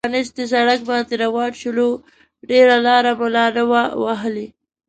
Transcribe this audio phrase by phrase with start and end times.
[0.03, 1.89] پر پرانیستي سړک باندې روان شولو،
[2.49, 4.47] ډېره لار مو لا نه وه وهلې.